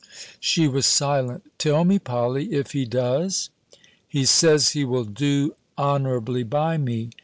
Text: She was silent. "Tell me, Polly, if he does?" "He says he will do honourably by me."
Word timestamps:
She 0.39 0.67
was 0.67 0.87
silent. 0.87 1.43
"Tell 1.59 1.83
me, 1.85 1.99
Polly, 1.99 2.53
if 2.53 2.71
he 2.71 2.85
does?" 2.85 3.51
"He 4.07 4.25
says 4.25 4.71
he 4.71 4.83
will 4.83 5.05
do 5.05 5.53
honourably 5.77 6.41
by 6.41 6.79
me." 6.79 7.11